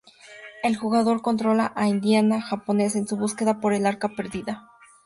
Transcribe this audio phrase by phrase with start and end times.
[0.63, 4.67] El jugador controla a Indiana Jones en su búsqueda por el Arca perdida.